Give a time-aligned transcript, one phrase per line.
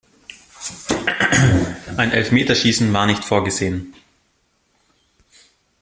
[1.95, 3.93] Ein Elfmeterschießen war nicht vorgesehen.